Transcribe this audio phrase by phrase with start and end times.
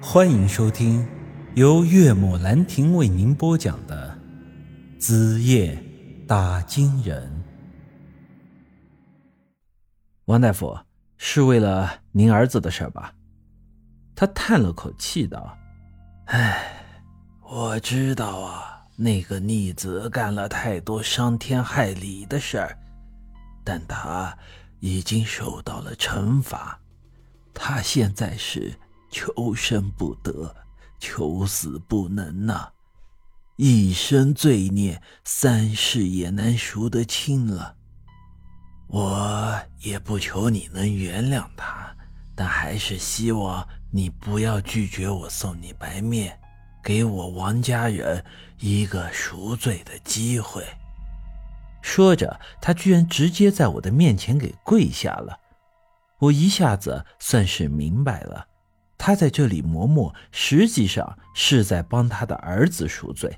[0.00, 1.06] 欢迎收听
[1.54, 4.16] 由岳母兰亭为您播讲的
[5.00, 5.82] 《子夜
[6.28, 7.26] 打金人》。
[10.26, 10.78] 王大夫
[11.16, 13.14] 是为了您儿子的事吧？
[14.14, 15.56] 他叹了口气道
[16.26, 16.92] ：“唉，
[17.42, 22.78] 我知道啊，那个逆子干了太多伤天害理的事儿，
[23.64, 24.36] 但他
[24.80, 26.78] 已经受到了惩罚。
[27.54, 28.78] 他现在是……”
[29.16, 30.54] 求生不得，
[30.98, 32.68] 求死不能呐！
[33.56, 37.76] 一生罪孽，三世也难赎得清了。
[38.88, 41.96] 我也不求你能原谅他，
[42.34, 46.38] 但还是希望你不要拒绝我送你白面，
[46.84, 48.22] 给我王家人
[48.58, 50.62] 一个赎罪的机会。
[51.80, 55.40] 说着，他居然直接在我的面前给跪下了。
[56.18, 58.46] 我一下子算是明白了。
[58.98, 63.36] 他在这里磨墨，实际上是在帮他的儿子赎罪。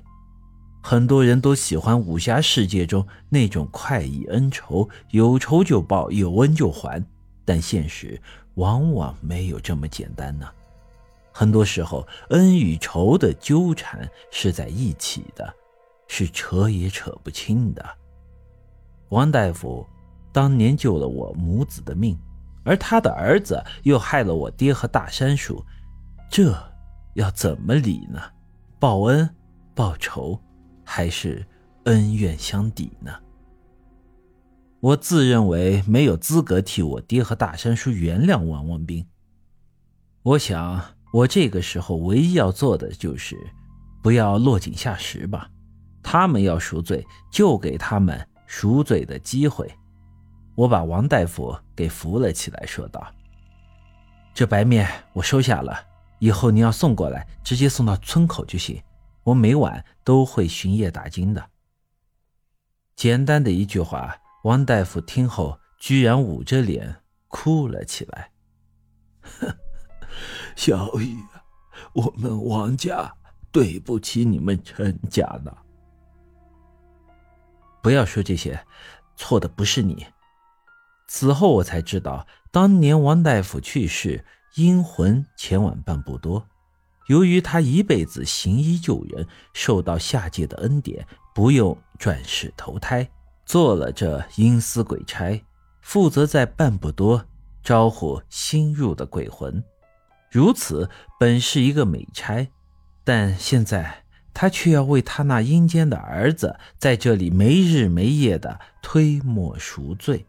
[0.81, 7.03] 很多人都喜欢武侠世界中那种快意恩仇，有仇就报，有恩就还。
[7.43, 8.19] 但现实
[8.55, 10.47] 往往没有这么简单呢。
[11.31, 15.53] 很多时候，恩与仇的纠缠是在一起的，
[16.07, 17.85] 是扯也扯不清的。
[19.09, 19.85] 王大夫
[20.31, 22.17] 当年救了我母子的命。
[22.69, 25.65] 而他的儿子又害了我爹和大山叔，
[26.29, 26.55] 这
[27.15, 28.21] 要怎么理呢？
[28.77, 29.27] 报恩、
[29.73, 30.39] 报仇，
[30.83, 31.43] 还是
[31.85, 33.11] 恩怨相抵呢？
[34.79, 39.03] 我自认为没有资格替我爹和大山叔原谅王文斌。
[40.21, 40.79] 我想，
[41.11, 43.35] 我这个时候唯一要做的就是
[44.03, 45.49] 不要落井下石吧。
[46.03, 49.67] 他们要赎罪，就给他们赎罪的机会。
[50.59, 53.09] 我把王大夫给扶了起来，说道
[54.35, 55.87] ：“这白面我收下了，
[56.19, 58.83] 以后你要送过来，直接送到村口就行。
[59.23, 61.49] 我每晚都会巡夜打更的。”
[62.97, 66.93] 简单的一句话，王大夫听后居然捂着脸
[67.29, 68.29] 哭了起来。
[70.57, 71.15] “小雨，
[71.93, 73.15] 我们王家
[73.49, 75.55] 对不起你们陈家呢。”
[77.81, 78.61] 不要说这些，
[79.15, 80.05] 错的不是你。
[81.11, 86.47] 此后我才知道，当年王大夫去世，阴魂前往半步多。
[87.07, 93.09] 由于他一辈子行医救人，受到下界的恩典，不用转世投胎，
[93.43, 95.43] 做了这阴司鬼差，
[95.81, 97.25] 负责在半步多
[97.63, 99.63] 招呼新入的鬼魂。
[100.29, 100.87] 如此
[101.19, 102.47] 本是一个美差，
[103.03, 110.27] 但现在他却要为他那阴间的儿子在这里没日没夜的推磨赎罪。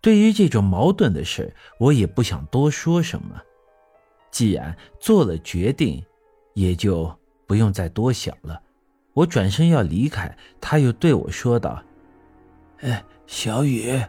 [0.00, 3.40] 对于这种矛盾的事，我也不想多说什么。
[4.30, 6.02] 既然做了决定，
[6.54, 7.14] 也就
[7.46, 8.60] 不用再多想了。
[9.12, 11.82] 我转身要离开，他又对我说道
[12.80, 14.00] ：“哎，小雨，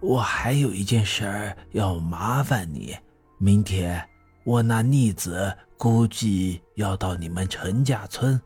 [0.00, 2.96] 我还有一件事儿要麻烦你。
[3.38, 4.06] 明天
[4.44, 8.40] 我那逆子估计要到你们陈家村，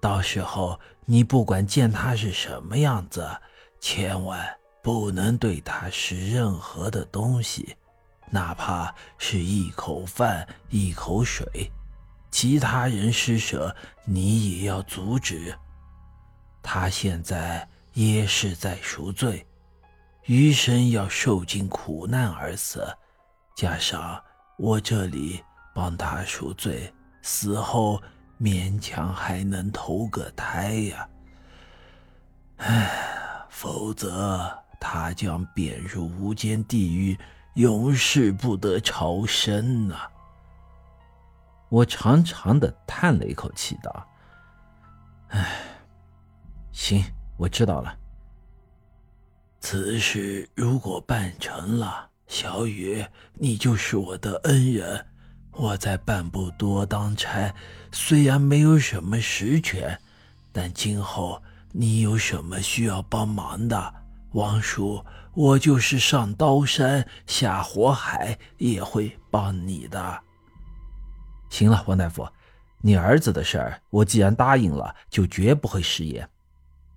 [0.00, 3.28] 到时候你不管见他是什么样子，
[3.78, 4.42] 千万……”
[4.82, 7.76] 不能对他施任何的东西，
[8.30, 11.70] 哪怕是一口饭、一口水。
[12.32, 15.56] 其他人施舍，你也要阻止。
[16.62, 19.46] 他现在也是在赎罪，
[20.24, 22.84] 余生要受尽苦难而死，
[23.54, 24.20] 加上
[24.56, 25.44] 我这里
[25.74, 28.02] 帮他赎罪，死后
[28.40, 31.08] 勉强还能投个胎呀。
[32.56, 34.61] 唉，否则。
[34.84, 37.16] 他将贬入无间地狱，
[37.54, 39.94] 永世不得超生呐！
[41.68, 44.08] 我长长的叹了一口气，道
[45.30, 45.48] ：“唉，
[46.72, 47.00] 行，
[47.36, 47.96] 我知道了。
[49.60, 55.06] 此事如果办成了，小雨，你就是我的恩人。
[55.52, 57.54] 我在半步多当差，
[57.92, 59.96] 虽然没有什么实权，
[60.50, 61.40] 但今后
[61.70, 63.94] 你有什么需要帮忙的？”
[64.32, 70.20] 王叔，我就是上刀山下火海也会帮你的。
[71.50, 72.26] 行了，王大夫，
[72.80, 76.26] 你儿子的事儿，我既然答应了，就绝不会食言。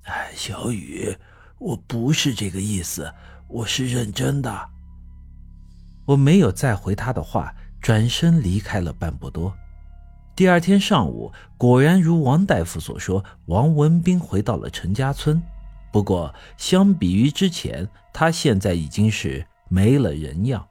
[0.03, 1.17] 哎，小雨，
[1.57, 3.13] 我不是这个意思，
[3.47, 4.69] 我是认真的。
[6.05, 9.53] 我没有再回他的话，转身离开了半步多。
[10.35, 15.41] 第二天上午，果然如王大夫所说，王文斌回到了陈家村。
[15.95, 20.67] 不过，相比于之前，他现在已经是没了人样。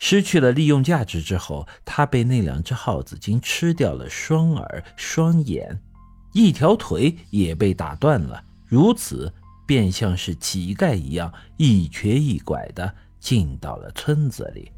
[0.00, 5.80] 失去了利用价值之后，他被那两只耗子精吃掉了双耳、双眼，
[6.32, 8.42] 一条腿也被打断了。
[8.66, 9.32] 如此，
[9.68, 14.72] 便像是乞丐一样，一瘸一拐的进到了村子里。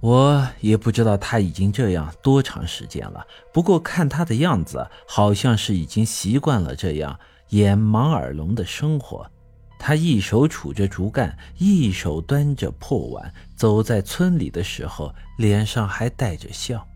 [0.00, 7.20] 我也不知道他已经这样多长时间了，不过看他的样子，好像是已经习惯了这样
[7.52, 9.26] 眼盲耳聋的生活。
[9.78, 16.86] 他一手杵着竹竿，一手端着破碗，走在村里的时候，脸上还带着笑。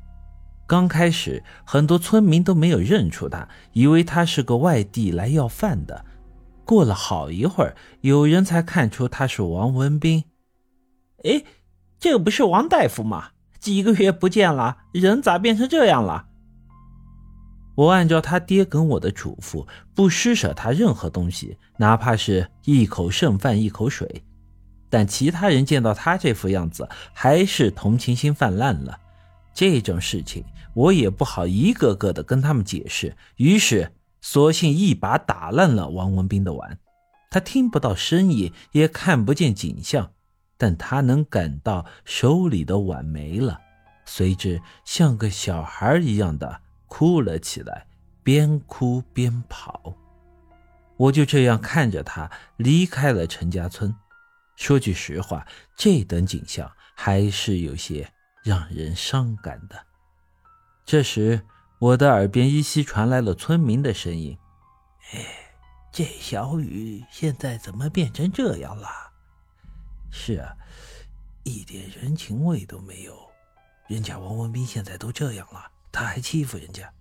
[0.68, 6.04] 刚开始，很多村民都没有认出他，以为他是个外地来要饭的。
[6.64, 10.24] 过了好一会儿，有人才看出他是王文斌。
[11.24, 11.42] 哎，
[11.98, 13.30] 这不是王大夫吗？
[13.58, 16.26] 几个月不见了，人咋变成这样了？
[17.76, 19.64] 我按照他爹跟我的嘱咐，
[19.94, 24.24] 不施舍他任何东西，哪怕是一口剩饭、一口水。
[24.88, 28.98] 但其他人见到他这副样子，还是同情心泛滥了。
[29.52, 30.44] 这种事情
[30.74, 36.78] 我也不好一个个的跟他们解释，于是索性一把打烂了王文斌的碗。
[37.30, 40.12] 他听不到声音，也看不见景象，
[40.56, 43.60] 但他能感到手里的碗没了，
[44.06, 46.60] 随之像个小孩一样的。
[46.86, 47.86] 哭了起来，
[48.22, 49.94] 边哭边跑。
[50.96, 53.94] 我就这样看着他离开了陈家村。
[54.56, 55.46] 说句实话，
[55.76, 58.10] 这等景象还是有些
[58.42, 59.78] 让人伤感的。
[60.86, 61.42] 这时，
[61.78, 64.38] 我的耳边依稀传来了村民的声音
[65.12, 65.26] ：“哎，
[65.92, 68.88] 这小雨现在怎么变成这样了？
[70.10, 70.56] 是啊，
[71.42, 73.14] 一点人情味都没有。
[73.88, 76.92] 人家王文斌现在都这样了。”他还欺负人家，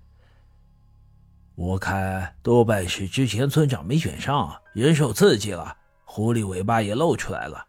[1.55, 5.75] 我看多半是之前村长没选上，人受刺激了，
[6.05, 7.67] 狐狸尾巴也露出来了。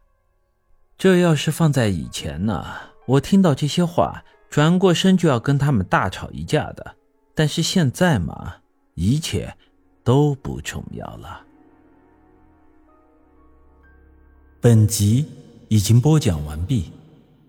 [0.97, 2.65] 这要是放在以前呢，
[3.07, 6.95] 我听到这些话，转过身就要跟他们大吵一架的。
[7.35, 8.59] 但是现在嘛，
[8.95, 9.53] 一切
[10.05, 11.45] 都不重要了。
[14.61, 15.29] 本集
[15.67, 16.93] 已经播讲完毕，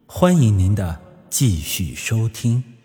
[0.08, 2.77] 欢迎您的继续收听。